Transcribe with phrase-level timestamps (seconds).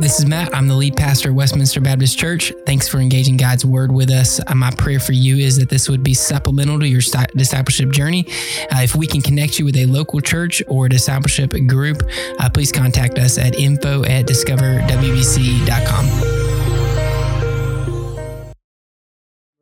[0.00, 0.54] This is Matt.
[0.54, 2.52] I'm the lead pastor of Westminster Baptist Church.
[2.64, 4.40] Thanks for engaging God's word with us.
[4.46, 7.00] Uh, my prayer for you is that this would be supplemental to your
[7.34, 8.24] discipleship journey.
[8.70, 12.04] Uh, if we can connect you with a local church or discipleship group,
[12.38, 16.04] uh, please contact us at info at discoverwbc.com.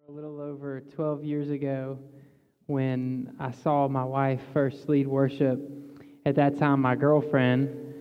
[0.06, 1.98] A little over 12 years ago,
[2.66, 5.58] when I saw my wife first lead worship,
[6.26, 7.94] at that time, my girlfriend,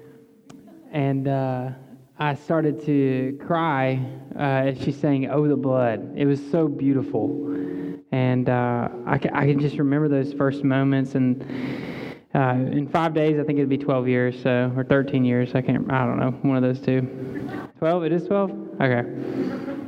[0.91, 1.69] and uh,
[2.17, 3.99] I started to cry
[4.37, 7.53] uh, as she sang "Oh the Blood." It was so beautiful,
[8.11, 11.15] and uh, I, can, I can just remember those first moments.
[11.15, 11.43] And
[12.33, 15.55] uh, in five days, I think it'd be 12 years, so or 13 years.
[15.55, 15.91] I can't.
[15.91, 16.31] I don't know.
[16.49, 17.01] One of those two.
[17.79, 18.03] 12.
[18.05, 18.51] It is 12.
[18.79, 19.84] Okay.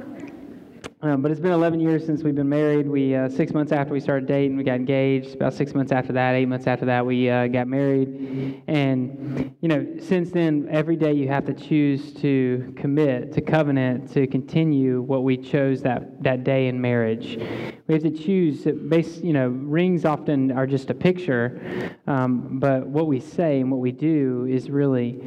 [1.00, 2.88] Um, but it's been 11 years since we've been married.
[2.88, 5.36] We uh, six months after we started dating, we got engaged.
[5.36, 8.64] About six months after that, eight months after that, we uh, got married.
[8.66, 14.12] And you know, since then, every day you have to choose to commit to covenant
[14.14, 17.38] to continue what we chose that that day in marriage.
[17.86, 18.64] We have to choose.
[18.90, 23.70] Base, you know, rings often are just a picture, um, but what we say and
[23.70, 25.22] what we do is really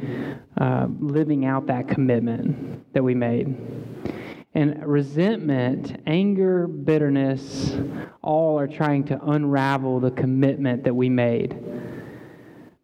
[0.59, 3.55] uh, living out that commitment that we made.
[4.53, 7.77] And resentment, anger, bitterness,
[8.21, 11.57] all are trying to unravel the commitment that we made.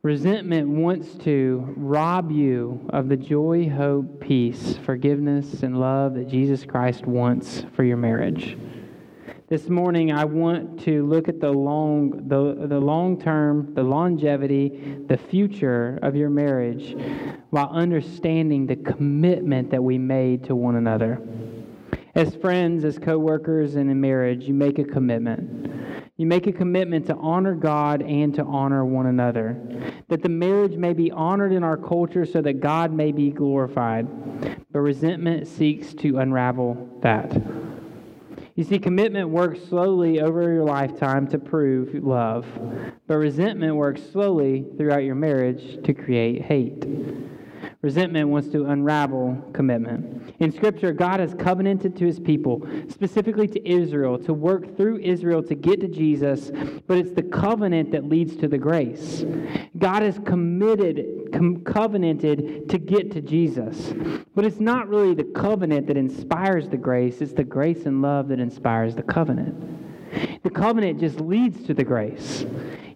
[0.02, 6.64] Resentment wants to rob you of the joy, hope, peace, forgiveness, and love that Jesus
[6.64, 8.58] Christ wants for your marriage.
[9.50, 14.98] This morning, I want to look at the long, the, the long term, the longevity,
[15.08, 16.96] the future of your marriage
[17.50, 21.22] while understanding the commitment that we made to one another.
[22.18, 25.72] As friends, as co-workers, and in marriage, you make a commitment.
[26.18, 29.56] You make a commitment to honor God and to honor one another.
[30.08, 34.08] That the marriage may be honored in our culture so that God may be glorified.
[34.72, 37.40] But resentment seeks to unravel that.
[38.56, 42.48] You see, commitment works slowly over your lifetime to prove love,
[43.06, 46.84] but resentment works slowly throughout your marriage to create hate.
[47.84, 50.34] Resentment wants to unravel commitment.
[50.40, 55.44] In Scripture, God has covenanted to his people, specifically to Israel, to work through Israel
[55.44, 56.52] to get to Jesus,
[56.88, 59.24] but it's the covenant that leads to the grace.
[59.78, 63.94] God has committed, com- covenanted to get to Jesus,
[64.34, 68.28] but it's not really the covenant that inspires the grace, it's the grace and love
[68.30, 70.44] that inspires the covenant.
[70.44, 72.44] The covenant just leads to the grace.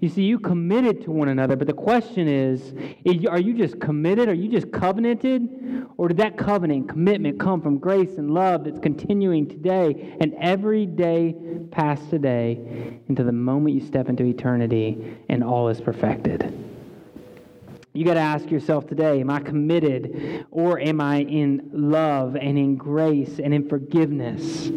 [0.01, 2.73] You see, you committed to one another, but the question is,
[3.29, 4.29] are you just committed?
[4.29, 5.85] Are you just covenanted?
[5.97, 10.87] Or did that covenant commitment come from grace and love that's continuing today and every
[10.87, 11.35] day
[11.69, 16.51] past today into the moment you step into eternity and all is perfected?
[17.93, 22.57] You got to ask yourself today Am I committed or am I in love and
[22.57, 24.71] in grace and in forgiveness?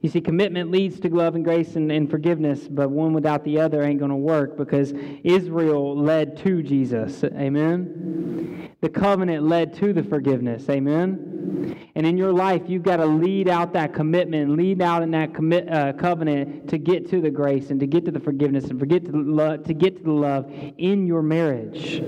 [0.00, 3.58] You see, commitment leads to love and grace and, and forgiveness, but one without the
[3.60, 4.92] other ain't going to work because
[5.24, 7.24] Israel led to Jesus.
[7.24, 8.70] Amen?
[8.80, 10.68] The covenant led to the forgiveness.
[10.68, 11.88] Amen?
[11.94, 15.34] And in your life, you've got to lead out that commitment, lead out in that
[15.34, 18.78] commit, uh, covenant to get to the grace and to get to the forgiveness and
[18.78, 22.02] forget to, lo- to get to the love in your marriage.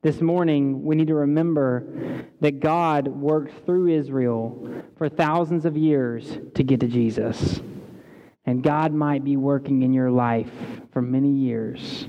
[0.00, 6.38] This morning, we need to remember that God worked through Israel for thousands of years
[6.54, 7.60] to get to Jesus.
[8.46, 10.52] And God might be working in your life
[10.92, 12.06] for many years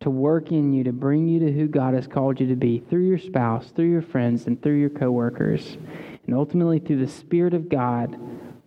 [0.00, 2.80] to work in you, to bring you to who God has called you to be
[2.90, 5.78] through your spouse, through your friends, and through your coworkers,
[6.26, 8.18] and ultimately through the Spirit of God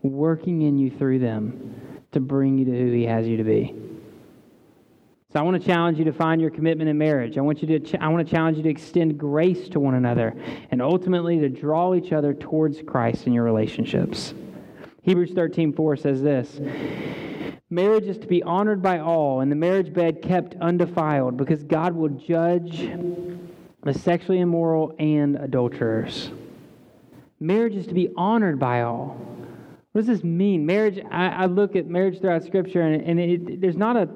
[0.02, 3.76] working in you through them to bring you to who He has you to be.
[5.34, 7.38] So I want to challenge you to find your commitment in marriage.
[7.38, 9.96] I want you to ch- I want to challenge you to extend grace to one
[9.96, 10.34] another
[10.72, 14.34] and ultimately to draw each other towards Christ in your relationships.
[15.02, 16.62] Hebrews 13:4 says this:
[17.70, 21.94] Marriage is to be honored by all and the marriage bed kept undefiled because God
[21.94, 22.90] will judge
[23.84, 26.32] the sexually immoral and adulterers.
[27.42, 29.18] Marriage is to be honored by all.
[29.98, 30.64] What does this mean?
[30.64, 34.08] Marriage, I, I look at marriage throughout Scripture, and, and it, there's not a,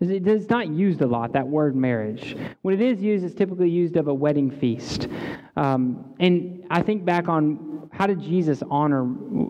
[0.00, 2.34] it's not used a lot, that word marriage.
[2.62, 5.08] When it is used, it's typically used of a wedding feast.
[5.54, 9.04] Um, and I think back on how did Jesus honor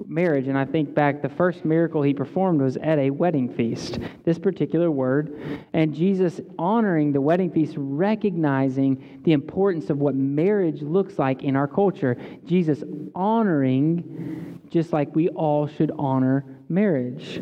[0.08, 0.48] marriage?
[0.48, 4.36] And I think back, the first miracle he performed was at a wedding feast, this
[4.36, 5.40] particular word.
[5.72, 11.54] And Jesus honoring the wedding feast, recognizing the importance of what marriage looks like in
[11.54, 12.16] our culture.
[12.44, 12.82] Jesus
[13.14, 17.40] honoring just like we all should honor marriage.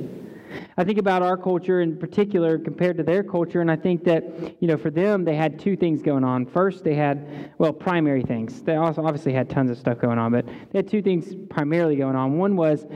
[0.77, 4.25] I think about our culture in particular compared to their culture, and I think that,
[4.61, 6.47] you know, for them, they had two things going on.
[6.47, 8.63] First, they had, well, primary things.
[8.63, 11.97] They also obviously had tons of stuff going on, but they had two things primarily
[11.97, 12.39] going on.
[12.39, 12.87] One was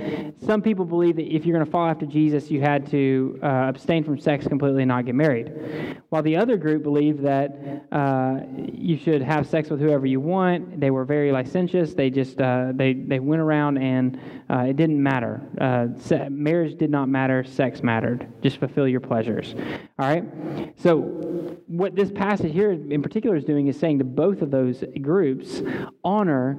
[0.45, 3.47] some people believe that if you're going to follow after Jesus, you had to uh,
[3.47, 6.01] abstain from sex completely and not get married.
[6.09, 8.41] While the other group believed that uh,
[8.73, 10.81] you should have sex with whoever you want.
[10.81, 11.95] They were very licentious.
[11.95, 14.21] They just, uh, they, they went around and
[14.51, 15.43] uh, it didn't matter.
[15.61, 15.87] Uh,
[16.29, 17.44] marriage did not matter.
[17.44, 18.26] Sex mattered.
[18.43, 19.55] Just fulfill your pleasures.
[19.99, 20.25] All right?
[20.76, 21.00] So,
[21.67, 25.62] what this passage here in particular is doing is saying to both of those groups
[26.02, 26.58] honor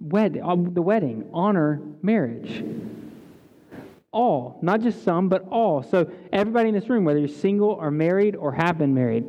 [0.00, 2.64] wed- uh, the wedding, honor marriage.
[4.12, 5.82] All, not just some, but all.
[5.82, 9.24] So, everybody in this room, whether you're single or married or have been married,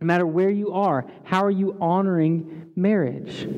[0.00, 3.48] no matter where you are, how are you honoring marriage?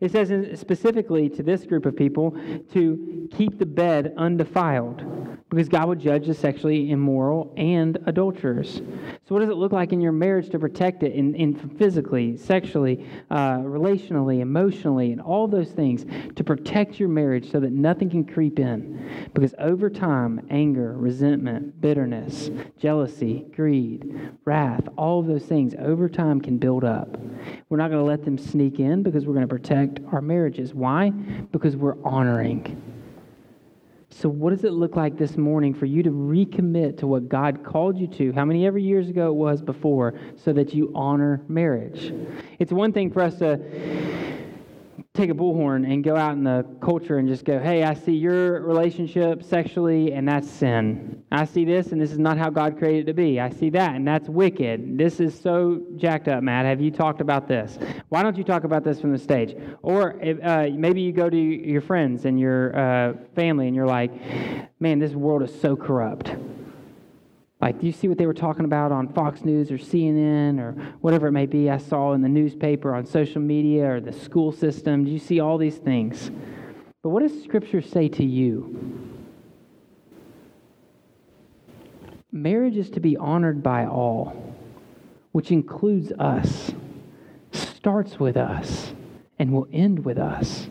[0.00, 2.30] It says specifically to this group of people
[2.72, 5.04] to keep the bed undefiled
[5.50, 8.76] because God will judge the sexually immoral and adulterers.
[8.76, 12.36] So, what does it look like in your marriage to protect it in, in physically,
[12.36, 16.06] sexually, uh, relationally, emotionally, and all those things
[16.36, 19.28] to protect your marriage so that nothing can creep in?
[19.34, 26.40] Because over time, anger, resentment, bitterness, jealousy, greed, wrath, all of those things over time
[26.40, 27.16] can build up.
[27.68, 30.74] We're not going to let them sneak in because we're going to protect our marriages.
[30.74, 31.10] Why?
[31.10, 32.80] Because we're honoring.
[34.12, 37.64] So, what does it look like this morning for you to recommit to what God
[37.64, 41.40] called you to, how many ever years ago it was before, so that you honor
[41.48, 42.12] marriage?
[42.58, 44.29] It's one thing for us to
[45.12, 48.12] take a bullhorn and go out in the culture and just go, hey, I see
[48.12, 51.24] your relationship sexually, and that's sin.
[51.32, 53.40] I see this, and this is not how God created it to be.
[53.40, 54.96] I see that, and that's wicked.
[54.96, 56.64] This is so jacked up, Matt.
[56.64, 57.76] Have you talked about this?
[58.08, 59.56] Why don't you talk about this from the stage?
[59.82, 60.14] Or
[60.44, 64.12] uh, maybe you go to your friends and your uh, family, and you're like,
[64.78, 66.36] man, this world is so corrupt.
[67.60, 70.72] Like, do you see what they were talking about on Fox News or CNN or
[71.00, 71.68] whatever it may be?
[71.68, 75.04] I saw in the newspaper, on social media, or the school system.
[75.04, 76.30] Do you see all these things?
[77.02, 79.10] But what does Scripture say to you?
[82.32, 84.54] Marriage is to be honored by all,
[85.32, 86.72] which includes us,
[87.52, 88.94] starts with us,
[89.38, 90.68] and will end with us.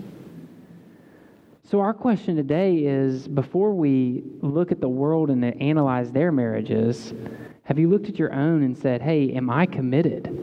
[1.70, 7.14] So, our question today is before we look at the world and analyze their marriages,
[7.62, 10.36] have you looked at your own and said, hey, am I committed?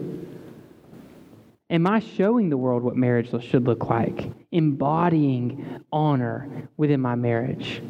[1.69, 4.31] Am I showing the world what marriage should look like?
[4.53, 7.83] Embodying honor within my marriage.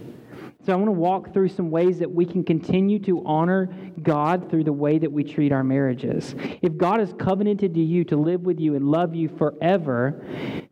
[0.67, 3.69] So I want to walk through some ways that we can continue to honor
[4.03, 6.35] God through the way that we treat our marriages.
[6.61, 10.21] If God has covenanted to you to live with you and love you forever,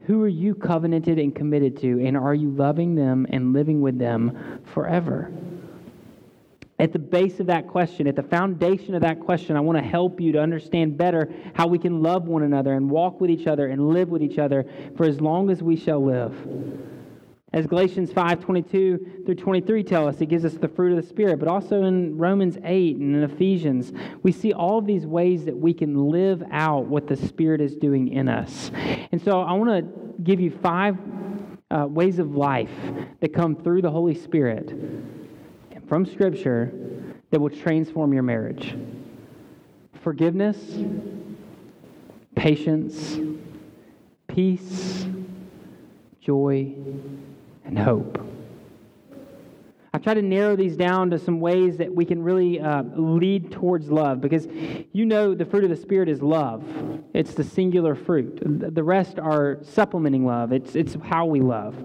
[0.09, 2.05] who are you covenanted and committed to?
[2.05, 5.31] And are you loving them and living with them forever?
[6.81, 9.85] At the base of that question, at the foundation of that question, I want to
[9.85, 13.47] help you to understand better how we can love one another and walk with each
[13.47, 14.67] other and live with each other
[14.97, 16.35] for as long as we shall live.
[17.55, 21.09] As Galatians 5 22 through 23 tell us, it gives us the fruit of the
[21.09, 21.39] Spirit.
[21.39, 23.93] But also in Romans 8 and in Ephesians,
[24.25, 27.77] we see all of these ways that we can live out what the Spirit is
[27.77, 28.73] doing in us.
[29.13, 30.99] And so I want to give you five
[31.71, 32.73] uh, ways of life
[33.21, 34.73] that come through the Holy Spirit
[35.87, 36.73] from Scripture
[37.31, 38.77] that will transform your marriage
[40.03, 40.59] forgiveness,
[42.35, 43.17] patience,
[44.27, 45.07] peace,
[46.21, 46.75] joy
[47.65, 48.25] and hope.
[49.95, 53.53] I try to narrow these down to some ways that we can really uh, lead
[53.53, 54.49] towards love because
[54.93, 56.65] you know the fruit of the Spirit is love.
[57.15, 58.41] It's the singular fruit.
[58.75, 61.77] The rest are supplementing love, it's, it's how we love.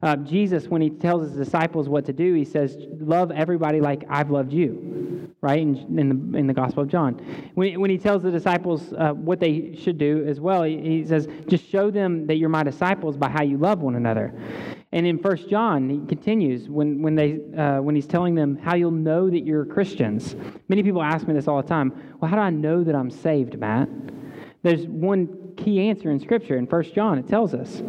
[0.00, 4.04] Uh, Jesus, when he tells his disciples what to do, he says, Love everybody like
[4.08, 5.58] I've loved you, right?
[5.58, 7.14] In, in, the, in the Gospel of John.
[7.54, 11.04] When, when he tells the disciples uh, what they should do as well, he, he
[11.04, 14.32] says, Just show them that you're my disciples by how you love one another.
[14.92, 18.76] And in First John, he continues when, when, they, uh, when he's telling them how
[18.76, 20.36] you'll know that you're Christians.
[20.68, 21.92] Many people ask me this all the time.
[22.20, 23.88] Well, how do I know that I'm saved, Matt?
[24.62, 26.56] There's one key answer in Scripture.
[26.56, 27.82] In First John, it tells us,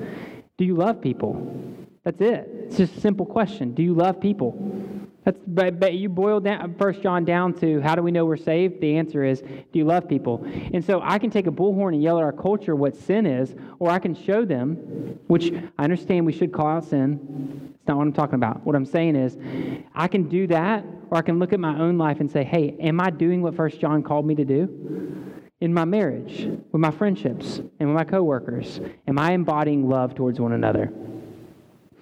[0.57, 1.55] do you love people?
[2.03, 2.49] That's it.
[2.65, 3.73] It's just a simple question.
[3.73, 4.57] Do you love people?
[5.27, 8.37] That's, but, but you boil down First John down to how do we know we're
[8.37, 8.79] saved?
[8.79, 10.41] The answer is, do you love people?
[10.73, 13.53] And so I can take a bullhorn and yell at our culture what sin is,
[13.79, 14.75] or I can show them,
[15.27, 17.73] which I understand we should call out sin.
[17.75, 18.65] It's not what I'm talking about.
[18.65, 19.37] What I'm saying is,
[19.93, 22.77] I can do that, or I can look at my own life and say, hey,
[22.79, 25.43] am I doing what First John called me to do?
[25.59, 28.79] In my marriage, with my friendships, and with my coworkers,
[29.09, 30.93] am I embodying love towards one another?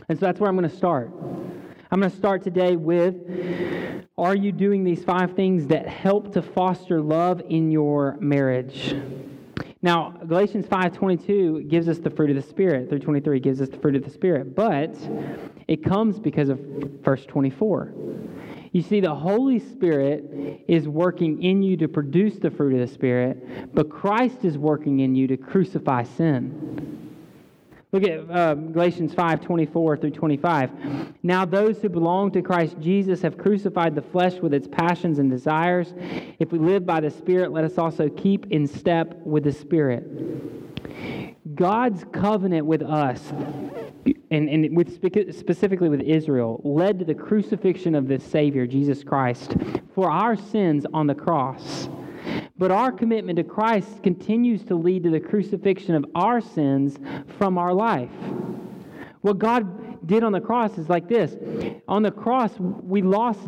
[0.10, 1.12] And so that's where I'm going to start.
[1.96, 3.16] I'm going to start today with
[4.18, 8.94] Are you doing these five things that help to foster love in your marriage?
[9.82, 12.90] Now, Galatians 5:22 gives us the fruit of the spirit.
[12.90, 14.94] Through 23 gives us the fruit of the spirit, but
[15.70, 16.60] it comes because of
[17.02, 17.94] verse 24.
[18.74, 22.94] You see, the Holy Spirit is working in you to produce the fruit of the
[22.94, 27.05] Spirit, but Christ is working in you to crucify sin.
[27.96, 31.14] Look at uh, Galatians 5 24 through 25.
[31.24, 35.32] Now, those who belong to Christ Jesus have crucified the flesh with its passions and
[35.32, 35.94] desires.
[36.38, 40.04] If we live by the Spirit, let us also keep in step with the Spirit.
[41.56, 43.32] God's covenant with us,
[44.30, 44.94] and, and with
[45.34, 49.56] specifically with Israel, led to the crucifixion of the Savior, Jesus Christ,
[49.94, 51.88] for our sins on the cross.
[52.58, 56.98] But our commitment to Christ continues to lead to the crucifixion of our sins
[57.38, 58.12] from our life.
[59.22, 61.36] What God did on the cross is like this
[61.88, 63.40] on the cross, we lost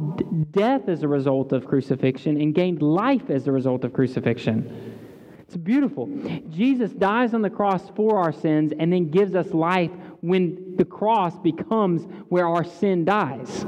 [0.52, 4.96] death as a result of crucifixion and gained life as a result of crucifixion.
[5.40, 6.08] It's beautiful.
[6.50, 9.92] Jesus dies on the cross for our sins and then gives us life
[10.22, 13.66] when the cross becomes where our sin dies.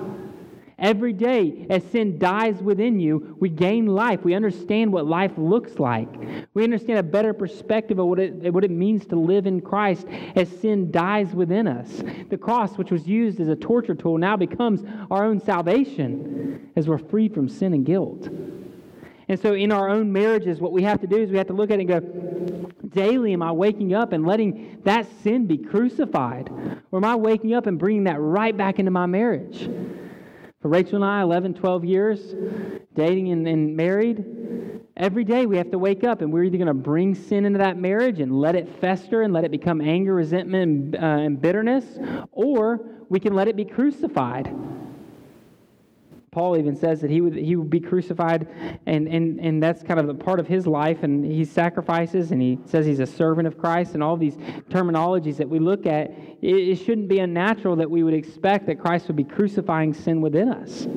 [0.80, 4.24] Every day, as sin dies within you, we gain life.
[4.24, 6.10] We understand what life looks like.
[6.54, 10.08] We understand a better perspective of what it, what it means to live in Christ
[10.36, 12.02] as sin dies within us.
[12.30, 16.88] The cross, which was used as a torture tool, now becomes our own salvation as
[16.88, 18.30] we're free from sin and guilt.
[19.28, 21.54] And so, in our own marriages, what we have to do is we have to
[21.54, 25.58] look at it and go, daily am I waking up and letting that sin be
[25.58, 26.50] crucified?
[26.92, 29.70] Or am I waking up and bringing that right back into my marriage?
[30.62, 32.36] For Rachel and I, 11, 12 years,
[32.94, 34.26] dating and, and married,
[34.98, 37.60] every day we have to wake up and we're either going to bring sin into
[37.60, 41.42] that marriage and let it fester and let it become anger, resentment, and, uh, and
[41.42, 41.86] bitterness,
[42.34, 44.54] or we can let it be crucified
[46.40, 48.48] Paul even says that he would, he would be crucified,
[48.86, 51.04] and, and, and that's kind of a part of his life.
[51.04, 54.36] And he sacrifices, and he says he's a servant of Christ, and all these
[54.70, 56.12] terminologies that we look at.
[56.42, 60.22] It, it shouldn't be unnatural that we would expect that Christ would be crucifying sin
[60.22, 60.88] within us.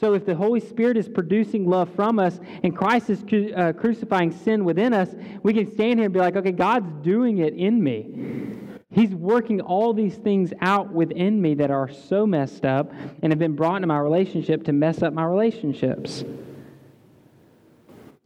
[0.00, 3.74] So, if the Holy Spirit is producing love from us and Christ is cru- uh,
[3.74, 5.14] crucifying sin within us,
[5.44, 8.65] we can stand here and be like, okay, God's doing it in me.
[8.96, 12.90] He's working all these things out within me that are so messed up
[13.22, 16.24] and have been brought into my relationship to mess up my relationships.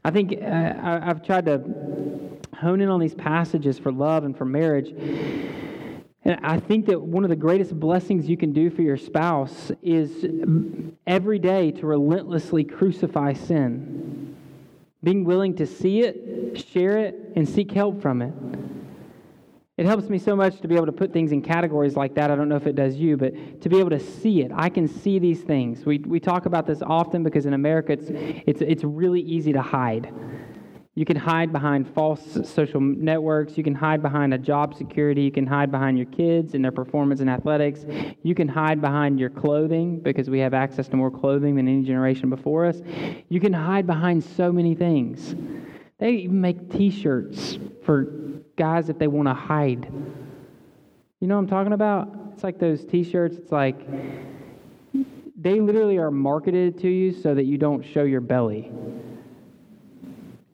[0.05, 1.59] I think uh, I've tried to
[2.57, 4.91] hone in on these passages for love and for marriage.
[6.25, 9.73] And I think that one of the greatest blessings you can do for your spouse
[9.83, 10.25] is
[11.05, 14.37] every day to relentlessly crucify sin.
[15.03, 18.33] Being willing to see it, share it, and seek help from it.
[19.81, 22.31] It helps me so much to be able to put things in categories like that.
[22.31, 24.53] I don't know if it does you, but to be able to see it.
[24.55, 25.87] I can see these things.
[25.87, 28.11] We, we talk about this often because in America it's,
[28.47, 30.13] it's, it's really easy to hide.
[30.97, 33.57] You can hide behind false social networks.
[33.57, 35.23] You can hide behind a job security.
[35.23, 37.87] You can hide behind your kids and their performance in athletics.
[38.23, 41.85] You can hide behind your clothing because we have access to more clothing than any
[41.85, 42.83] generation before us.
[43.31, 45.35] You can hide behind so many things.
[45.97, 49.93] They even make t shirts for guys if they want to hide.
[51.21, 52.17] You know what I'm talking about?
[52.33, 53.37] It's like those t shirts.
[53.37, 53.79] It's like
[55.41, 58.71] they literally are marketed to you so that you don't show your belly.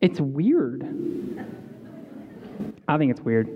[0.01, 0.83] It's weird.
[2.87, 3.47] I think it's weird.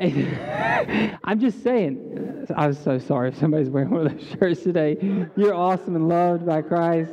[1.24, 2.46] I'm just saying.
[2.56, 4.96] I'm so sorry if somebody's wearing one of those shirts today.
[5.36, 7.12] You're awesome and loved by Christ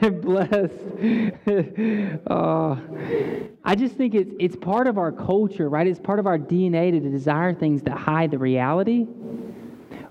[0.00, 0.72] and blessed.
[2.26, 2.80] oh,
[3.64, 5.86] I just think it's, it's part of our culture, right?
[5.86, 9.06] It's part of our DNA to desire things that hide the reality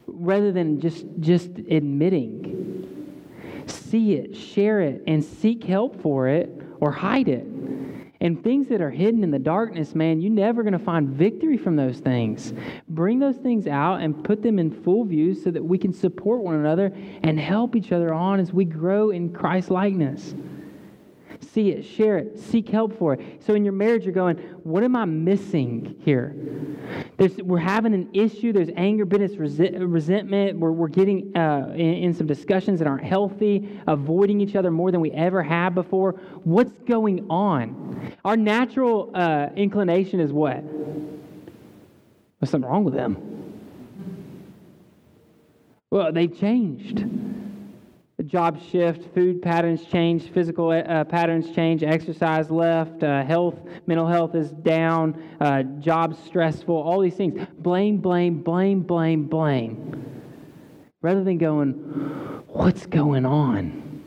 [0.05, 3.63] rather than just, just admitting.
[3.65, 7.48] See it, share it, and seek help for it or hide it.
[8.24, 11.58] And things that are hidden in the darkness, man, you're never going to find victory
[11.58, 12.53] from those things.
[12.88, 16.42] Bring those things out and put them in full view so that we can support
[16.42, 20.34] one another and help each other on as we grow in Christ likeness
[21.43, 23.43] see it, share it, seek help for it.
[23.45, 26.35] So in your marriage, you're going, what am I missing here?
[27.17, 28.53] There's, we're having an issue.
[28.53, 30.59] There's anger, bitterness, resentment.
[30.59, 34.91] We're, we're getting uh, in, in some discussions that aren't healthy, avoiding each other more
[34.91, 36.13] than we ever have before.
[36.43, 38.13] What's going on?
[38.25, 40.63] Our natural uh, inclination is what?
[42.39, 43.17] There's something wrong with them.
[45.89, 47.05] Well, they've changed
[48.25, 54.36] job shift, food patterns change, physical uh, patterns change, exercise left, uh, health, mental health
[54.36, 57.46] is down, uh, job stressful, all these things.
[57.60, 60.06] Blame, blame, blame, blame, blame.
[61.01, 61.74] rather than going,
[62.48, 64.03] What's going on?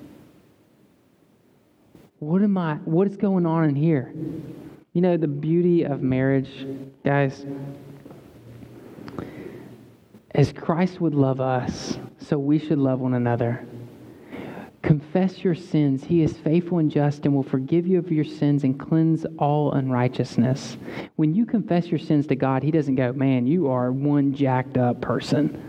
[2.21, 4.15] What am I, what is going on in here?
[4.93, 6.67] You know, the beauty of marriage,
[7.05, 7.45] guys,
[10.31, 13.67] as Christ would love us, so we should love one another.
[14.87, 16.05] Confess your sins.
[16.05, 19.73] He is faithful and just and will forgive you of your sins and cleanse all
[19.73, 20.77] unrighteousness.
[21.17, 24.79] When you confess your sins to God, He doesn't go, Man, you are one jacked
[24.79, 25.61] up person.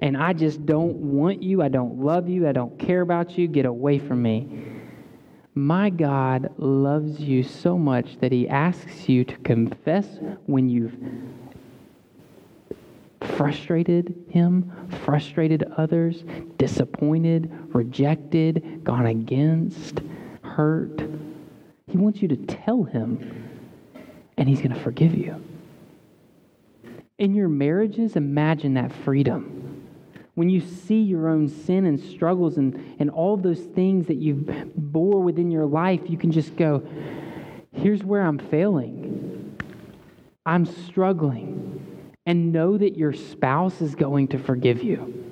[0.00, 1.62] And I just don't want you.
[1.62, 2.48] I don't love you.
[2.48, 3.46] I don't care about you.
[3.46, 4.64] Get away from me.
[5.54, 10.96] My God loves you so much that He asks you to confess when you've
[13.26, 14.72] frustrated Him,
[15.04, 16.24] frustrated others,
[16.58, 20.00] disappointed, rejected, gone against,
[20.42, 21.02] hurt.
[21.86, 23.48] He wants you to tell Him,
[24.36, 25.42] and He's going to forgive you.
[27.18, 29.64] In your marriages, imagine that freedom
[30.34, 34.72] when you see your own sin and struggles and, and all those things that you've
[34.74, 36.82] bore within your life, you can just go,
[37.72, 39.56] here's where I'm failing.
[40.44, 41.93] I'm struggling.
[42.26, 45.24] And know that your spouse is going to forgive you.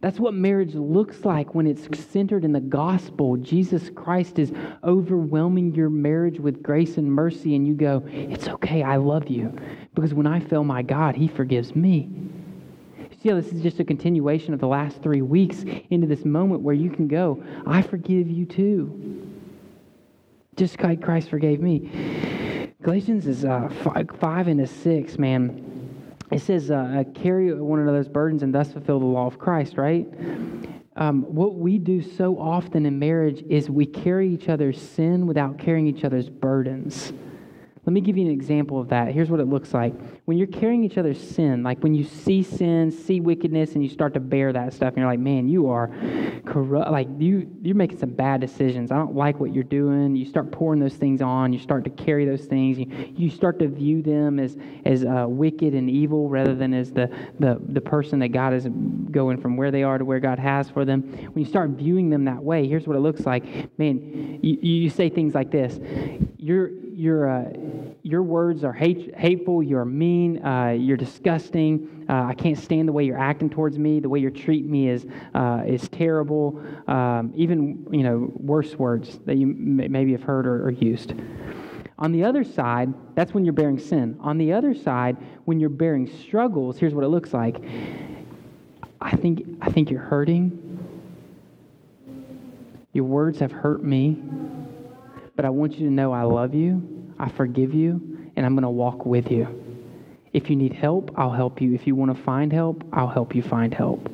[0.00, 3.36] That's what marriage looks like when it's centered in the gospel.
[3.36, 4.52] Jesus Christ is
[4.82, 9.56] overwhelming your marriage with grace and mercy, and you go, It's okay, I love you.
[9.94, 12.10] Because when I fail my God, He forgives me.
[13.22, 16.74] See this is just a continuation of the last three weeks into this moment where
[16.74, 19.28] you can go, I forgive you too.
[20.56, 22.50] Just like Christ forgave me.
[22.82, 25.94] Galatians is uh, five, five into six, man.
[26.32, 30.08] It says, uh, carry one another's burdens and thus fulfill the law of Christ, right?
[30.96, 35.58] Um, what we do so often in marriage is we carry each other's sin without
[35.58, 37.12] carrying each other's burdens.
[37.84, 39.08] Let me give you an example of that.
[39.08, 39.92] Here's what it looks like.
[40.24, 43.88] When you're carrying each other's sin, like when you see sin, see wickedness, and you
[43.88, 45.90] start to bear that stuff, and you're like, man, you are
[46.46, 46.92] corrupt.
[46.92, 48.92] Like you, you're making some bad decisions.
[48.92, 50.14] I don't like what you're doing.
[50.14, 51.52] You start pouring those things on.
[51.52, 52.78] You start to carry those things.
[52.78, 56.92] You, you start to view them as as uh, wicked and evil rather than as
[56.92, 58.68] the, the the person that God is
[59.10, 61.02] going from where they are to where God has for them.
[61.02, 63.76] When you start viewing them that way, here's what it looks like.
[63.76, 65.80] Man, you, you say things like this.
[66.38, 67.52] You're you're, uh,
[68.02, 72.06] your words are hate, hateful, you're mean, uh, you're disgusting.
[72.08, 74.00] Uh, I can't stand the way you're acting towards me.
[74.00, 76.62] The way you're treating me is, uh, is terrible.
[76.86, 81.14] Um, even, you know, worse words that you maybe have heard or, or used.
[81.98, 84.16] On the other side, that's when you're bearing sin.
[84.20, 87.62] On the other side, when you're bearing struggles, here's what it looks like.
[89.00, 90.58] I think, I think you're hurting.
[92.92, 94.22] Your words have hurt me.
[95.34, 98.62] But I want you to know I love you, I forgive you, and I'm going
[98.62, 99.62] to walk with you.
[100.32, 101.74] If you need help, I'll help you.
[101.74, 104.10] If you want to find help, I'll help you find help.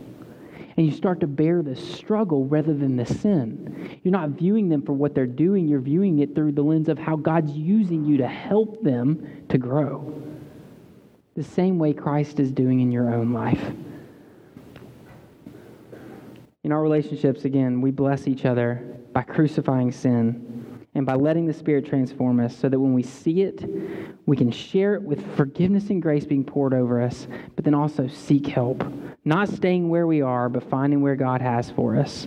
[0.77, 3.99] And you start to bear the struggle rather than the sin.
[4.03, 6.99] You're not viewing them for what they're doing, you're viewing it through the lens of
[6.99, 10.23] how God's using you to help them to grow.
[11.35, 13.73] The same way Christ is doing in your own life.
[16.63, 20.48] In our relationships, again, we bless each other by crucifying sin
[20.95, 23.65] and by letting the Spirit transform us so that when we see it,
[24.27, 28.09] we can share it with forgiveness and grace being poured over us, but then also
[28.09, 28.85] seek help.
[29.25, 32.27] Not staying where we are, but finding where God has for us.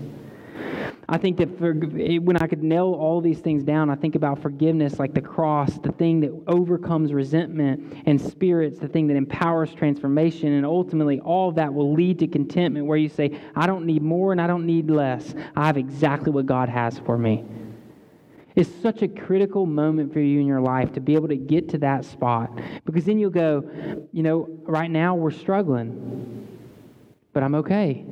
[1.10, 4.42] I think that for, when I could nail all these things down, I think about
[4.42, 9.74] forgiveness like the cross, the thing that overcomes resentment, and spirits, the thing that empowers
[9.74, 10.54] transformation.
[10.54, 14.32] And ultimately, all that will lead to contentment where you say, I don't need more
[14.32, 15.36] and I don't need less.
[15.56, 17.44] I have exactly what God has for me.
[18.56, 21.70] It's such a critical moment for you in your life to be able to get
[21.70, 26.48] to that spot because then you'll go, you know, right now we're struggling,
[27.34, 28.06] but I'm okay.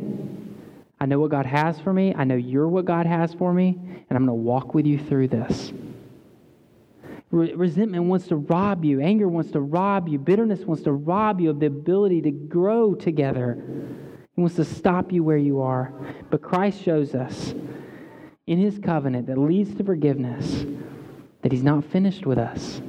[1.00, 2.14] I know what God has for me.
[2.16, 3.78] I know you're what God has for me,
[4.10, 5.72] and I'm going to walk with you through this.
[7.32, 11.52] Resentment wants to rob you, anger wants to rob you, bitterness wants to rob you
[11.52, 13.62] of the ability to grow together.
[14.36, 15.94] It wants to stop you where you are.
[16.32, 17.54] But Christ shows us
[18.50, 20.66] in his covenant that leads to forgiveness
[21.44, 22.82] that he's not finished with us.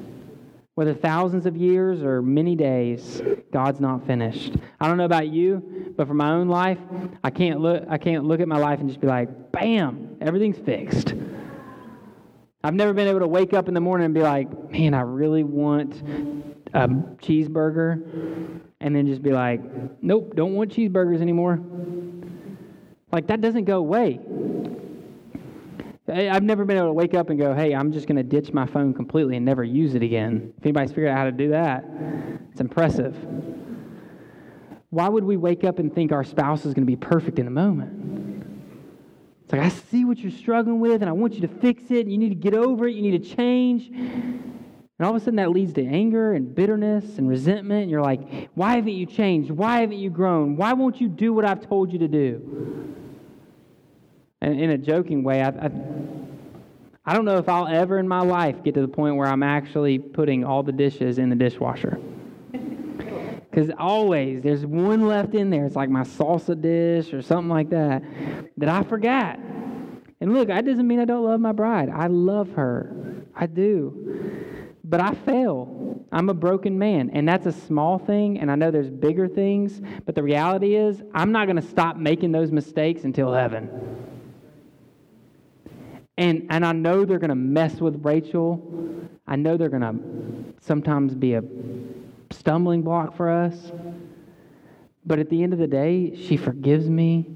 [0.74, 3.20] Whether thousands of years or many days,
[3.52, 4.56] God's not finished.
[4.80, 6.78] I don't know about you, but for my own life,
[7.22, 10.56] I can't look, I can't look at my life and just be like, bam, everything's
[10.56, 11.12] fixed.
[12.64, 15.02] I've never been able to wake up in the morning and be like, man, I
[15.02, 15.94] really want
[16.72, 19.60] a cheeseburger, and then just be like,
[20.02, 21.60] nope, don't want cheeseburgers anymore.
[23.12, 24.20] Like, that doesn't go away.
[26.10, 28.52] I've never been able to wake up and go, hey, I'm just going to ditch
[28.52, 30.52] my phone completely and never use it again.
[30.58, 31.84] If anybody's figured out how to do that,
[32.50, 33.16] it's impressive.
[34.90, 37.46] Why would we wake up and think our spouse is going to be perfect in
[37.46, 38.44] a moment?
[39.44, 42.00] It's like, I see what you're struggling with, and I want you to fix it.
[42.00, 42.94] and You need to get over it.
[42.94, 43.88] You need to change.
[43.88, 47.82] And all of a sudden, that leads to anger and bitterness and resentment.
[47.82, 49.50] And you're like, why haven't you changed?
[49.50, 50.56] Why haven't you grown?
[50.56, 52.94] Why won't you do what I've told you to do?
[54.42, 55.70] And in a joking way, I, I,
[57.04, 59.42] I don't know if I'll ever in my life get to the point where I'm
[59.42, 61.98] actually putting all the dishes in the dishwasher.
[63.50, 65.66] Because always there's one left in there.
[65.66, 68.04] It's like my salsa dish or something like that
[68.58, 69.40] that I forgot.
[70.20, 71.90] And look, that doesn't mean I don't love my bride.
[71.90, 73.24] I love her.
[73.34, 74.70] I do.
[74.84, 76.04] But I fail.
[76.12, 77.10] I'm a broken man.
[77.10, 78.38] And that's a small thing.
[78.38, 79.80] And I know there's bigger things.
[80.06, 83.68] But the reality is, I'm not going to stop making those mistakes until heaven.
[86.20, 88.62] And, and I know they're going to mess with Rachel.
[89.26, 91.42] I know they're going to sometimes be a
[92.30, 93.72] stumbling block for us.
[95.06, 97.26] But at the end of the day, she forgives me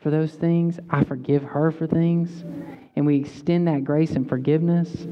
[0.00, 0.78] for those things.
[0.90, 2.44] I forgive her for things.
[2.94, 5.06] And we extend that grace and forgiveness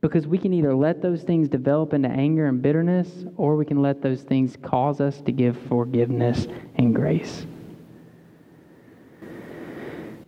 [0.00, 3.82] because we can either let those things develop into anger and bitterness, or we can
[3.82, 7.46] let those things cause us to give forgiveness and grace.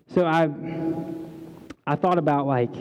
[0.09, 0.51] So I
[1.89, 2.75] I thought about like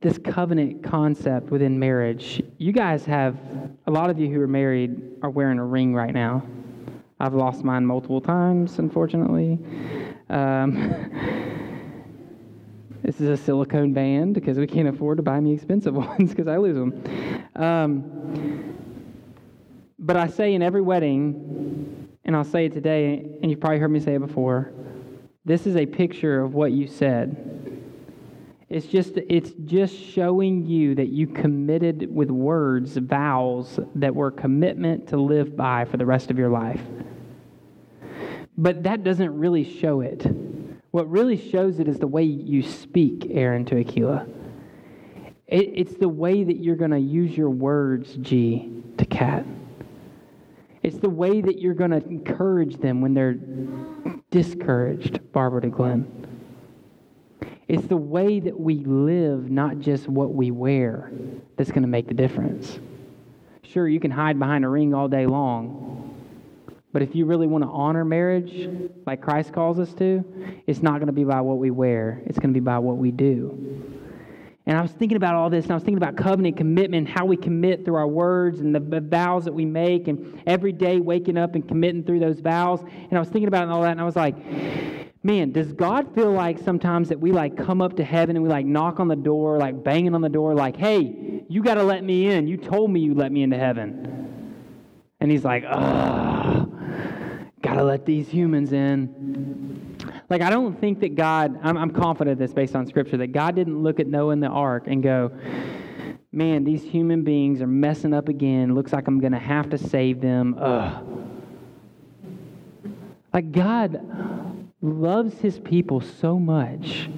[0.00, 2.42] this covenant concept within marriage.
[2.58, 3.38] You guys have,
[3.86, 6.44] a lot of you who are married are wearing a ring right now.
[7.20, 9.60] I've lost mine multiple times, unfortunately.
[10.30, 10.74] Um,
[13.04, 16.48] this is a silicone band because we can't afford to buy me expensive ones because
[16.48, 17.50] I lose them.
[17.54, 18.74] Um,
[20.00, 23.92] but I say in every wedding, and I'll say it today, and you've probably heard
[23.92, 24.72] me say it before
[25.44, 27.82] this is a picture of what you said.
[28.70, 35.06] It's just, it's just showing you that you committed with words, vows that were commitment
[35.08, 36.80] to live by for the rest of your life.
[38.56, 40.26] But that doesn't really show it.
[40.92, 44.26] What really shows it is the way you speak, Aaron to Aquila.
[45.46, 49.44] It, it's the way that you're going to use your words, G, to Kat.
[50.82, 53.38] It's the way that you're going to encourage them when they're
[54.34, 56.10] discouraged, Barbara to Glenn.
[57.68, 61.12] It's the way that we live, not just what we wear,
[61.56, 62.80] that's going to make the difference.
[63.62, 66.16] Sure, you can hide behind a ring all day long,
[66.92, 68.68] but if you really want to honor marriage
[69.06, 70.24] like Christ calls us to,
[70.66, 72.96] it's not going to be by what we wear, it's going to be by what
[72.96, 74.02] we do.
[74.66, 77.26] And I was thinking about all this, and I was thinking about covenant commitment, how
[77.26, 81.36] we commit through our words and the vows that we make, and every day waking
[81.36, 82.80] up and committing through those vows.
[82.80, 84.34] And I was thinking about all that, and I was like,
[85.22, 88.48] man, does God feel like sometimes that we like come up to heaven and we
[88.48, 91.82] like knock on the door, like banging on the door, like, hey, you got to
[91.82, 92.46] let me in.
[92.46, 94.54] You told me you let me into heaven.
[95.20, 96.70] And he's like, ugh,
[97.62, 99.73] got to let these humans in.
[100.30, 103.54] Like, I don't think that God, I'm, I'm confident this based on Scripture, that God
[103.54, 105.30] didn't look at Noah in the ark and go,
[106.32, 108.74] man, these human beings are messing up again.
[108.74, 110.56] Looks like I'm going to have to save them.
[110.58, 111.06] Ugh.
[113.32, 114.00] Like, God
[114.80, 117.08] loves his people so much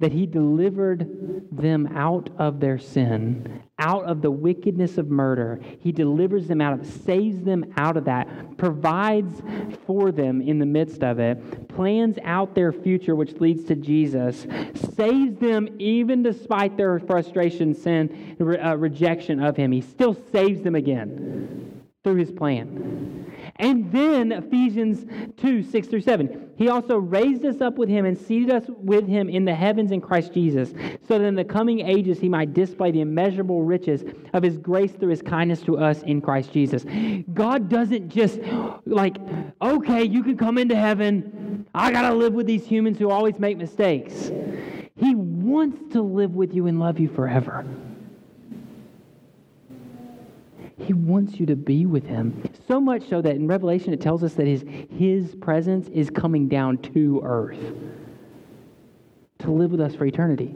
[0.00, 1.06] that he delivered
[1.52, 5.60] them out of their sin, out of the wickedness of murder.
[5.78, 9.42] He delivers them out of saves them out of that, provides
[9.86, 14.46] for them in the midst of it, plans out their future, which leads to Jesus,
[14.96, 19.70] saves them even despite their frustration, sin, uh, rejection of him.
[19.70, 23.30] He still saves them again through his plan.
[23.56, 25.04] And then Ephesians
[25.36, 26.50] 2 6 through 7.
[26.56, 29.92] He also raised us up with him and seated us with him in the heavens
[29.92, 30.70] in Christ Jesus,
[31.06, 34.92] so that in the coming ages he might display the immeasurable riches of his grace
[34.92, 36.84] through his kindness to us in Christ Jesus.
[37.34, 38.40] God doesn't just
[38.86, 39.18] like,
[39.60, 41.66] okay, you can come into heaven.
[41.74, 44.30] I got to live with these humans who always make mistakes.
[44.96, 47.64] He wants to live with you and love you forever.
[50.80, 52.42] He wants you to be with him.
[52.66, 54.64] So much so that in Revelation it tells us that his,
[54.96, 57.58] his presence is coming down to earth
[59.40, 60.54] to live with us for eternity.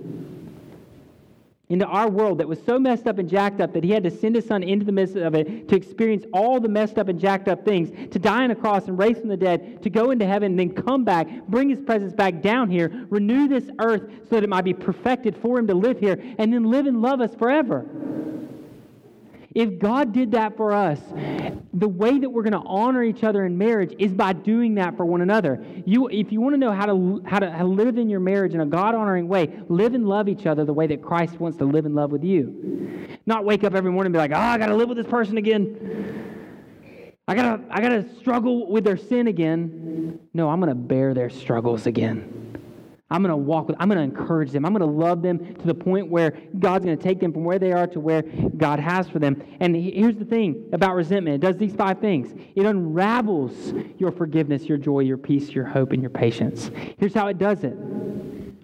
[1.71, 4.11] Into our world that was so messed up and jacked up that he had to
[4.11, 7.19] send his son into the midst of it to experience all the messed up and
[7.19, 10.11] jacked up things, to die on a cross and raise from the dead, to go
[10.11, 14.03] into heaven, and then come back, bring his presence back down here, renew this earth
[14.29, 17.01] so that it might be perfected for him to live here, and then live and
[17.01, 17.87] love us forever.
[19.55, 21.01] If God did that for us,
[21.73, 24.97] the way that we're going to honor each other in marriage is by doing that
[24.97, 25.65] for one another.
[25.87, 28.61] You, if you want to know how to, how to, live in your marriage in
[28.61, 31.65] a God honoring way, live and love each other the way that Christ wants to
[31.65, 33.09] live and love with you.
[33.27, 35.07] Not wake up every morning and be like, oh, I got to live with this
[35.07, 36.25] person again.
[37.27, 40.19] I gotta, I gotta struggle with their sin again.
[40.35, 42.54] No, I'm gonna bear their struggles again.
[43.15, 44.67] I'm going to walk with, I'm going to encourage them.
[44.67, 47.45] I'm going to love them to the point where God's going to take them from
[47.45, 48.23] where they are to where
[48.57, 49.41] God has for them.
[49.61, 54.65] And here's the thing about resentment it does these five things it unravels your forgiveness,
[54.65, 56.73] your joy, your peace, your hope, and your patience.
[56.99, 57.77] Here's how it does it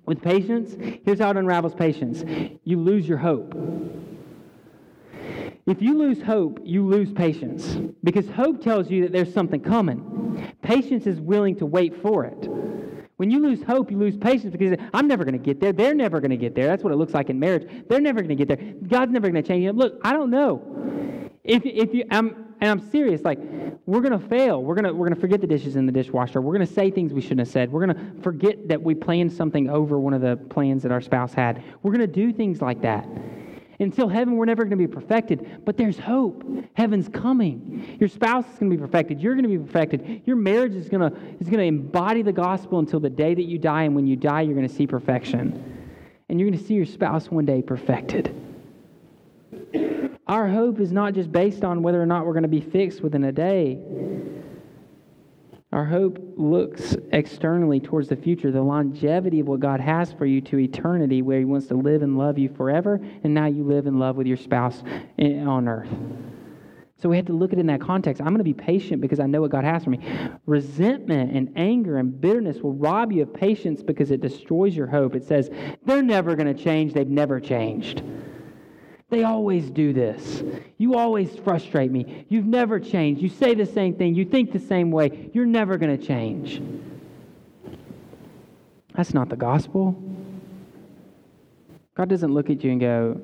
[0.05, 2.25] with patience, here's how it unravels patience
[2.65, 3.55] you lose your hope.
[5.65, 10.53] If you lose hope, you lose patience because hope tells you that there's something coming.
[10.61, 12.90] Patience is willing to wait for it.
[13.21, 15.75] When you lose hope, you lose patience because I'm never going to get there.
[15.75, 16.67] They're never going to get there.
[16.67, 17.69] That's what it looks like in marriage.
[17.87, 18.73] They're never going to get there.
[18.89, 19.77] God's never going to change them.
[19.77, 21.29] Look, I don't know.
[21.45, 23.39] If, if you, I'm, and I'm serious, like,
[23.85, 24.63] we're going to fail.
[24.63, 26.41] We're going to we're gonna forget the dishes in the dishwasher.
[26.41, 27.71] We're going to say things we shouldn't have said.
[27.71, 31.03] We're going to forget that we planned something over one of the plans that our
[31.03, 31.63] spouse had.
[31.83, 33.07] We're going to do things like that.
[33.81, 36.45] Until heaven, we're never going to be perfected, but there's hope.
[36.75, 37.97] Heaven's coming.
[37.99, 39.21] Your spouse is going to be perfected.
[39.21, 40.23] You're going to be perfected.
[40.27, 43.45] Your marriage is going to, is going to embody the gospel until the day that
[43.45, 45.89] you die, and when you die, you're going to see perfection.
[46.29, 48.37] And you're going to see your spouse one day perfected.
[50.27, 53.01] Our hope is not just based on whether or not we're going to be fixed
[53.01, 53.79] within a day.
[55.73, 60.41] Our hope looks externally towards the future, the longevity of what God has for you
[60.41, 63.87] to eternity, where He wants to live and love you forever, and now you live
[63.87, 64.83] in love with your spouse
[65.19, 65.89] on earth.
[67.01, 68.21] So we have to look at it in that context.
[68.21, 70.01] I'm going to be patient because I know what God has for me.
[70.45, 75.15] Resentment and anger and bitterness will rob you of patience because it destroys your hope.
[75.15, 75.51] It says,
[75.87, 78.03] they're never going to change, they've never changed.
[79.11, 80.43] They always do this.
[80.79, 82.25] You always frustrate me.
[82.29, 83.21] You've never changed.
[83.21, 84.15] You say the same thing.
[84.15, 85.31] You think the same way.
[85.35, 86.63] You're never going to change.
[88.95, 90.01] That's not the gospel.
[91.97, 93.21] God doesn't look at you and go,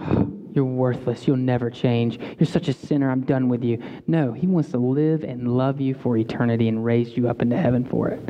[0.00, 1.26] oh, You're worthless.
[1.26, 2.20] You'll never change.
[2.38, 3.10] You're such a sinner.
[3.10, 3.82] I'm done with you.
[4.06, 7.56] No, He wants to live and love you for eternity and raise you up into
[7.56, 8.28] heaven for it.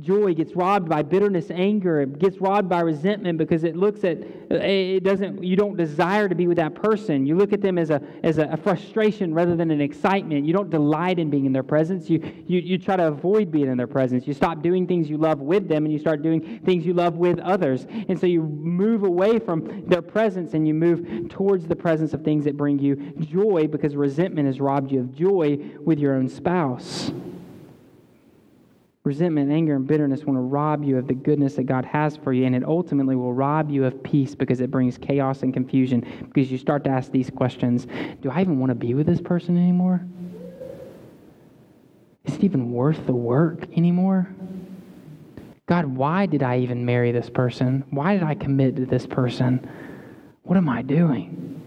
[0.00, 2.00] Joy gets robbed by bitterness, anger.
[2.00, 4.18] It gets robbed by resentment because it looks at
[4.50, 5.42] it doesn't.
[5.42, 7.26] You don't desire to be with that person.
[7.26, 10.44] You look at them as a as a, frustration rather than an excitement.
[10.44, 12.10] You don't delight in being in their presence.
[12.10, 14.26] You you you try to avoid being in their presence.
[14.26, 17.16] You stop doing things you love with them, and you start doing things you love
[17.16, 17.86] with others.
[18.08, 22.22] And so you move away from their presence and you move towards the presence of
[22.22, 26.28] things that bring you joy because resentment has robbed you of joy with your own
[26.28, 27.10] spouse.
[29.08, 32.34] Resentment, anger, and bitterness want to rob you of the goodness that God has for
[32.34, 36.04] you, and it ultimately will rob you of peace because it brings chaos and confusion.
[36.26, 37.86] Because you start to ask these questions
[38.20, 40.06] Do I even want to be with this person anymore?
[42.26, 44.28] Is it even worth the work anymore?
[45.64, 47.84] God, why did I even marry this person?
[47.88, 49.66] Why did I commit to this person?
[50.42, 51.57] What am I doing?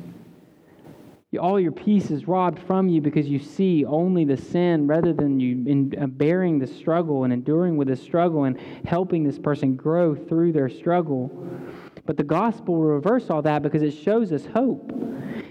[1.39, 5.39] All your peace is robbed from you because you see only the sin rather than
[5.39, 9.75] you in, uh, bearing the struggle and enduring with the struggle and helping this person
[9.75, 11.29] grow through their struggle.
[12.05, 14.91] But the gospel will reverse all that because it shows us hope.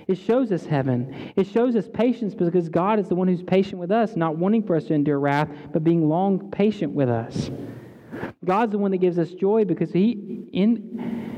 [0.06, 1.32] It shows us heaven.
[1.36, 4.64] It shows us patience because God is the one who's patient with us, not wanting
[4.64, 7.50] for us to endure wrath, but being long patient with us.
[8.44, 11.30] God's the one that gives us joy because He in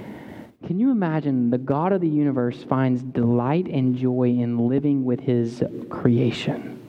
[0.66, 5.20] can you imagine the God of the universe finds delight and joy in living with
[5.20, 6.80] his creation?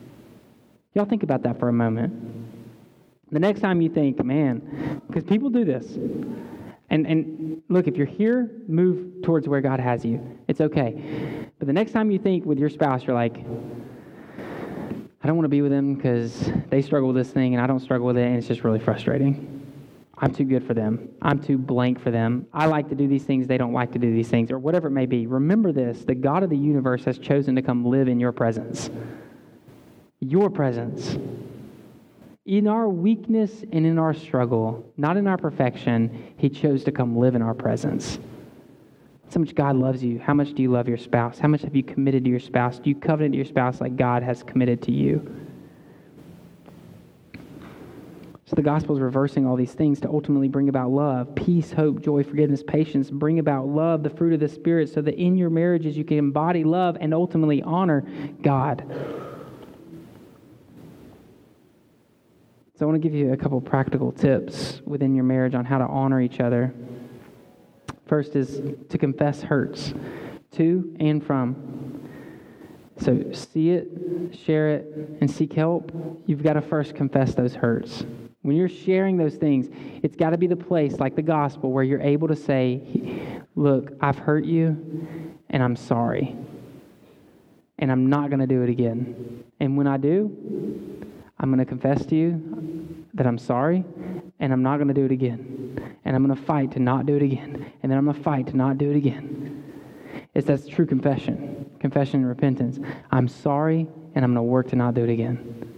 [0.93, 2.13] Y'all think about that for a moment.
[3.31, 5.97] The next time you think, man, because people do this.
[6.89, 10.37] And, and look, if you're here, move towards where God has you.
[10.47, 11.49] It's okay.
[11.57, 15.49] But the next time you think with your spouse, you're like, I don't want to
[15.49, 18.27] be with them because they struggle with this thing and I don't struggle with it,
[18.27, 19.52] and it's just really frustrating.
[20.23, 21.09] I'm too good for them.
[21.21, 22.47] I'm too blank for them.
[22.53, 23.45] I like to do these things.
[23.45, 25.27] They don't like to do these things, or whatever it may be.
[25.27, 28.89] Remember this the God of the universe has chosen to come live in your presence.
[30.21, 31.17] Your presence.
[32.45, 37.17] In our weakness and in our struggle, not in our perfection, He chose to come
[37.17, 38.17] live in our presence.
[39.23, 40.19] That's how much God loves you.
[40.19, 41.37] How much do you love your spouse?
[41.37, 42.79] How much have you committed to your spouse?
[42.79, 45.42] Do you covenant to your spouse like God has committed to you?
[48.45, 52.01] So the gospel is reversing all these things to ultimately bring about love, peace, hope,
[52.01, 55.49] joy, forgiveness, patience, bring about love, the fruit of the Spirit, so that in your
[55.49, 58.05] marriages you can embody love and ultimately honor
[58.41, 58.83] God.
[62.75, 65.77] So I want to give you a couple practical tips within your marriage on how
[65.77, 66.73] to honor each other.
[68.07, 69.93] First is to confess hurts
[70.51, 72.09] to and from.
[72.97, 75.91] So see it, share it, and seek help.
[76.25, 78.03] You've got to first confess those hurts.
[78.43, 79.69] When you're sharing those things,
[80.03, 83.91] it's got to be the place, like the gospel, where you're able to say, Look,
[84.01, 85.07] I've hurt you,
[85.49, 86.35] and I'm sorry.
[87.79, 89.43] and I'm not going to do it again.
[89.59, 91.05] And when I do,
[91.39, 93.83] I'm going to confess to you that I'm sorry,
[94.39, 95.97] and I'm not going to do it again.
[96.05, 97.71] And I'm going to fight to not do it again.
[97.81, 99.63] And then I'm going to fight to not do it again.
[100.33, 102.79] It's that's true confession, confession and repentance.
[103.11, 105.72] I'm sorry, and I'm going to work to not do it again.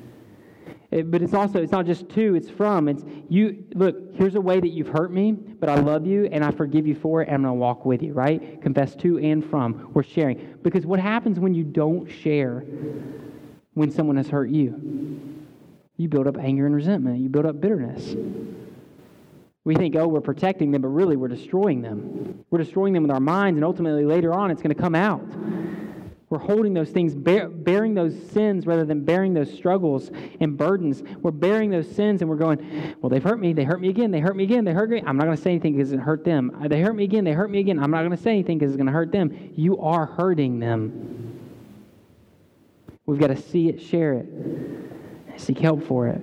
[0.96, 2.88] It, but it's also it's not just to it's from.
[2.88, 6.42] It's you look here's a way that you've hurt me but i love you and
[6.42, 8.62] i forgive you for it and i'm going to walk with you right?
[8.62, 9.92] Confess to and from.
[9.94, 10.58] We're sharing.
[10.64, 12.62] Because what happens when you don't share
[13.74, 15.44] when someone has hurt you?
[15.98, 17.20] You build up anger and resentment.
[17.20, 18.16] You build up bitterness.
[19.66, 22.46] We think, oh, we're protecting them, but really we're destroying them.
[22.52, 25.26] We're destroying them with our minds, and ultimately later on it's going to come out.
[26.30, 30.10] We're holding those things, bear, bearing those sins rather than bearing those struggles
[30.40, 31.04] and burdens.
[31.22, 33.54] We're bearing those sins and we're going, well, they've hurt me.
[33.54, 34.10] They hurt me again.
[34.10, 34.66] They hurt me again.
[34.66, 35.04] They hurt me.
[35.06, 36.52] I'm not going to say anything because it hurt them.
[36.60, 37.24] Uh, they hurt me again.
[37.24, 37.78] They hurt me again.
[37.78, 39.52] I'm not going to say anything because it's going to hurt them.
[39.56, 41.40] You are hurting them.
[43.06, 44.26] We've got to see it, share it,
[45.38, 46.22] seek help for it.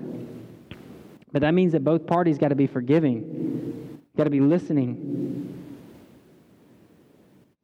[1.30, 5.32] But that means that both parties got to be forgiving, got to be listening,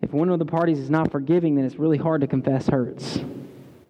[0.08, 3.20] if one of the parties is not forgiving, then it's really hard to confess hurts.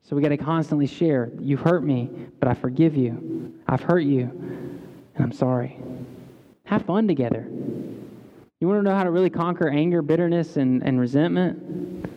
[0.02, 1.30] So we got to constantly share.
[1.38, 3.54] You've hurt me, but I forgive you.
[3.68, 5.78] I've hurt you, and I'm sorry.
[6.64, 7.46] Have fun together.
[7.48, 12.10] You want to know how to really conquer anger, bitterness, and, and resentment?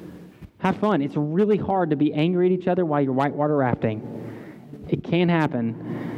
[0.58, 1.04] Have fun.
[1.04, 4.88] It's really hard to be angry at each other while you're whitewater rafting.
[4.90, 6.11] It can happen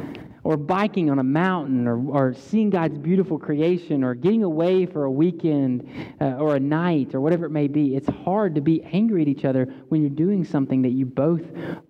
[0.44, 5.04] or biking on a mountain or, or seeing God's beautiful creation or getting away for
[5.04, 8.82] a weekend uh, or a night or whatever it may be, it's hard to be
[8.92, 11.42] angry at each other when you're doing something that you both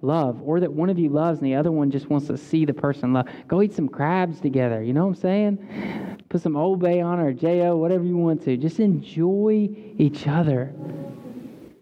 [0.02, 2.64] love or that one of you loves and the other one just wants to see
[2.64, 3.26] the person love.
[3.48, 4.82] Go eat some crabs together.
[4.82, 6.18] You know what I'm saying?
[6.28, 8.56] Put some Old Bay on or J.O., whatever you want to.
[8.56, 10.72] Just enjoy each other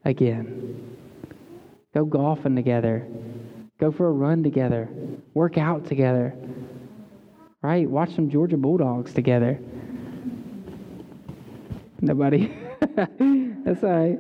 [0.06, 0.96] again.
[1.92, 3.06] Go golfing together.
[3.82, 4.88] Go for a run together.
[5.34, 6.34] Work out together
[7.62, 7.88] right?
[7.88, 9.58] Watch some Georgia Bulldogs together.
[12.00, 12.52] Nobody.
[12.80, 14.18] That's all right.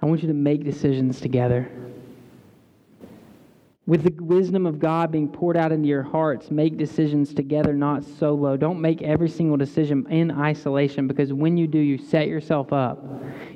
[0.00, 1.68] I want you to make decisions together.
[3.86, 8.02] With the wisdom of God being poured out into your hearts, make decisions together, not
[8.02, 8.56] solo.
[8.56, 13.04] Don't make every single decision in isolation because when you do, you set yourself up.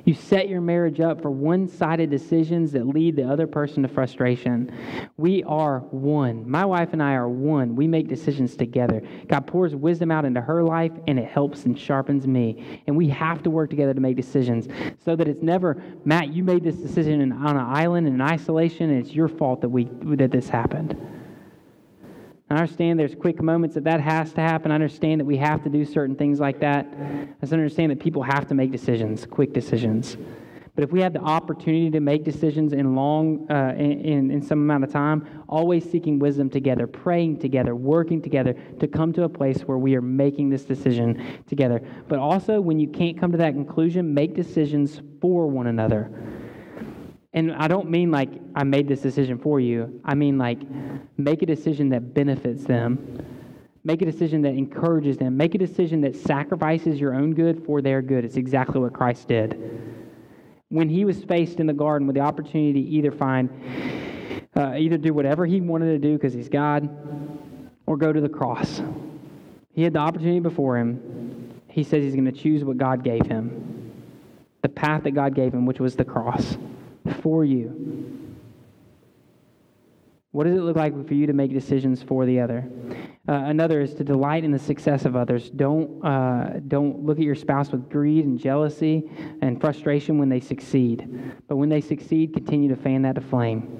[0.05, 3.89] You set your marriage up for one sided decisions that lead the other person to
[3.89, 4.71] frustration.
[5.17, 6.47] We are one.
[6.47, 7.75] My wife and I are one.
[7.75, 9.01] We make decisions together.
[9.27, 12.83] God pours wisdom out into her life, and it helps and sharpens me.
[12.85, 14.67] And we have to work together to make decisions
[15.03, 19.03] so that it's never, Matt, you made this decision on an island in isolation, and
[19.03, 19.85] it's your fault that we
[20.19, 20.95] that this happened.
[22.49, 24.71] I understand there's quick moments that that has to happen.
[24.71, 26.87] I understand that we have to do certain things like that.
[27.41, 30.17] I understand that people have to make decisions, quick decisions.
[30.79, 34.59] But if we have the opportunity to make decisions in long, uh, in, in some
[34.59, 39.29] amount of time, always seeking wisdom together, praying together, working together to come to a
[39.29, 41.81] place where we are making this decision together.
[42.07, 46.09] But also, when you can't come to that conclusion, make decisions for one another.
[47.33, 50.01] And I don't mean like I made this decision for you.
[50.03, 50.59] I mean like
[51.17, 53.23] make a decision that benefits them.
[53.83, 55.37] Make a decision that encourages them.
[55.37, 58.25] Make a decision that sacrifices your own good for their good.
[58.25, 59.57] It's exactly what Christ did.
[60.69, 63.49] When he was faced in the garden with the opportunity to either find,
[64.55, 66.89] uh, either do whatever he wanted to do because he's God,
[67.85, 68.81] or go to the cross,
[69.73, 71.61] he had the opportunity before him.
[71.69, 73.91] He says he's going to choose what God gave him,
[74.61, 76.57] the path that God gave him, which was the cross
[77.15, 78.29] for you?
[80.31, 82.69] What does it look like for you to make decisions for the other?
[83.27, 85.49] Uh, another is to delight in the success of others.
[85.49, 89.09] Don't, uh, don't look at your spouse with greed and jealousy
[89.41, 91.33] and frustration when they succeed.
[91.47, 93.75] But when they succeed, continue to fan that to flame.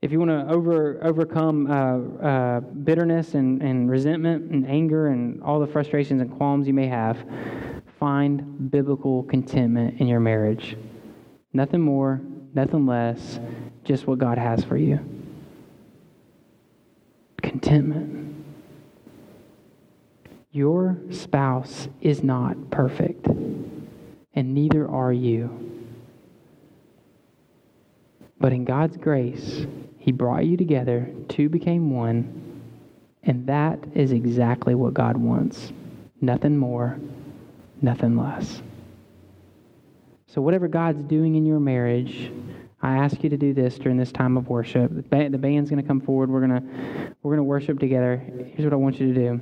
[0.00, 5.40] If you want to over, overcome uh, uh, bitterness and, and resentment and anger and
[5.44, 7.24] all the frustrations and qualms you may have,
[8.00, 10.76] find biblical contentment in your marriage.
[11.52, 12.20] Nothing more,
[12.54, 13.38] nothing less,
[13.84, 14.98] just what God has for you.
[17.42, 18.44] Contentment.
[20.50, 25.72] Your spouse is not perfect, and neither are you.
[28.38, 29.66] But in God's grace,
[29.98, 32.60] He brought you together, two became one,
[33.22, 35.72] and that is exactly what God wants.
[36.20, 36.98] Nothing more,
[37.80, 38.62] nothing less.
[40.32, 42.32] So, whatever God's doing in your marriage,
[42.80, 44.90] I ask you to do this during this time of worship.
[44.90, 46.30] The band's going to come forward.
[46.30, 48.16] We're going to we're going to worship together.
[48.16, 49.40] Here's what I want you to do.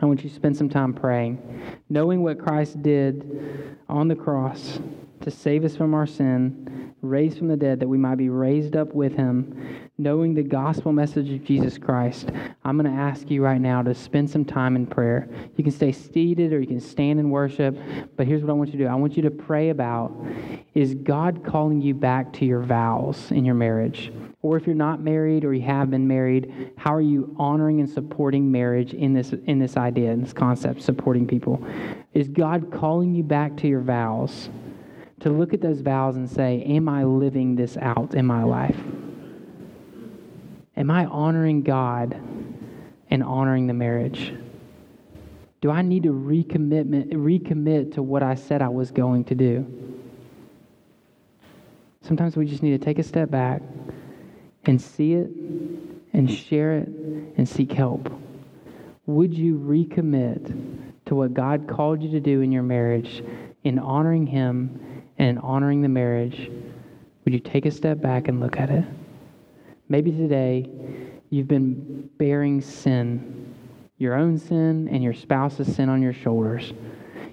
[0.00, 1.42] I want you to spend some time praying,
[1.88, 4.78] knowing what Christ did on the cross
[5.22, 8.76] to save us from our sin, raised from the dead, that we might be raised
[8.76, 12.28] up with him, knowing the gospel message of Jesus Christ.
[12.64, 15.26] I'm going to ask you right now to spend some time in prayer.
[15.56, 17.78] You can stay seated or you can stand and worship,
[18.14, 20.14] but here's what I want you to do I want you to pray about
[20.74, 24.12] is God calling you back to your vows in your marriage?
[24.42, 27.88] Or if you're not married or you have been married, how are you honoring and
[27.88, 31.66] supporting marriage in this in this idea, in this concept, supporting people?
[32.12, 34.50] Is God calling you back to your vows?
[35.20, 38.76] To look at those vows and say, Am I living this out in my life?
[40.76, 42.20] Am I honoring God
[43.10, 44.34] and honoring the marriage?
[45.62, 49.66] Do I need to recommit, recommit to what I said I was going to do?
[52.02, 53.62] Sometimes we just need to take a step back
[54.64, 55.30] and see it
[56.12, 56.88] and share it
[57.36, 58.12] and seek help?
[59.06, 63.22] Would you recommit to what God called you to do in your marriage
[63.64, 66.50] in honoring Him and in honoring the marriage?
[67.24, 68.84] Would you take a step back and look at it?
[69.88, 70.68] Maybe today
[71.30, 73.54] you've been bearing sin,
[73.98, 76.72] your own sin and your spouse's sin on your shoulders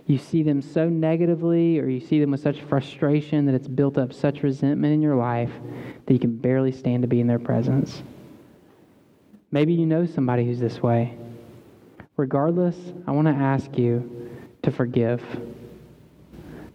[0.06, 3.97] you see them so negatively or you see them with such frustration that it's built
[3.97, 5.51] up such resentment in your life
[6.06, 8.04] that you can barely stand to be in their presence.
[9.51, 11.18] Maybe you know somebody who's this way.
[12.18, 12.76] Regardless,
[13.08, 14.30] I want to ask you
[14.64, 15.24] to forgive.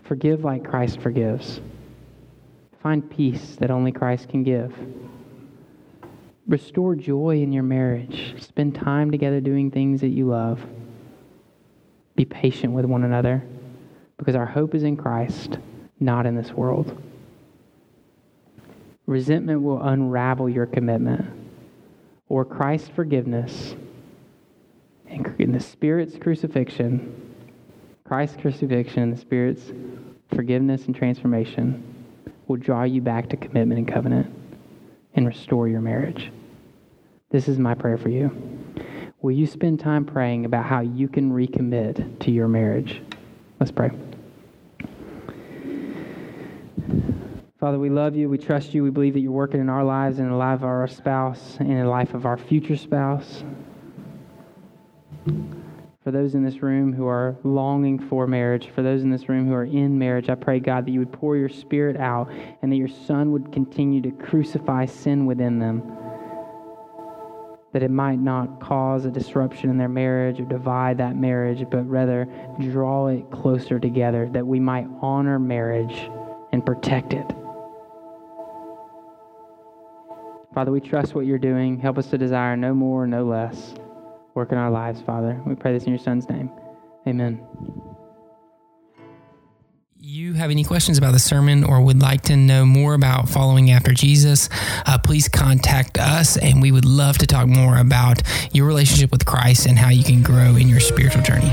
[0.04, 1.60] Forgive like Christ forgives.
[2.82, 4.74] Find peace that only Christ can give.
[6.48, 8.34] Restore joy in your marriage.
[8.40, 10.64] Spend time together doing things that you love.
[12.16, 13.44] Be patient with one another
[14.16, 15.58] because our hope is in Christ,
[16.00, 17.00] not in this world.
[19.06, 21.26] Resentment will unravel your commitment,
[22.28, 23.76] or Christ's forgiveness
[25.08, 27.34] and the Spirit's crucifixion,
[28.04, 29.72] Christ's crucifixion and the Spirit's
[30.34, 31.82] forgiveness and transformation
[32.46, 34.34] will draw you back to commitment and covenant
[35.18, 36.30] and restore your marriage.
[37.30, 38.30] This is my prayer for you.
[39.20, 43.02] Will you spend time praying about how you can recommit to your marriage?
[43.58, 43.90] Let's pray.
[47.58, 48.28] Father, we love you.
[48.28, 48.84] We trust you.
[48.84, 51.56] We believe that you're working in our lives and in the life of our spouse
[51.58, 53.42] and in the life of our future spouse.
[56.04, 59.46] For those in this room who are longing for marriage, for those in this room
[59.46, 62.30] who are in marriage, I pray, God, that you would pour your spirit out
[62.62, 65.82] and that your son would continue to crucify sin within them
[67.72, 71.88] that it might not cause a disruption in their marriage or divide that marriage, but
[71.88, 72.26] rather
[72.58, 76.10] draw it closer together, that we might honor marriage
[76.52, 77.26] and protect it.
[80.54, 81.78] Father, we trust what you're doing.
[81.78, 83.74] Help us to desire no more, no less.
[84.38, 85.42] Work in our lives, Father.
[85.44, 86.48] We pray this in your Son's name.
[87.08, 87.44] Amen
[90.00, 93.70] you have any questions about the sermon or would like to know more about following
[93.70, 94.48] after Jesus,
[94.86, 98.22] uh, please contact us and we would love to talk more about
[98.52, 101.50] your relationship with Christ and how you can grow in your spiritual journey.